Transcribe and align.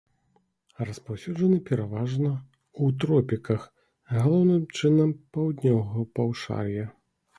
Распаўсюджаны 0.87 1.57
пераважна 1.69 2.31
ў 2.31 2.85
тропіках, 3.03 3.69
галоўным 4.15 4.65
чынам, 4.81 5.09
паўднёвага 5.39 6.01
паўшар'я. 6.19 6.89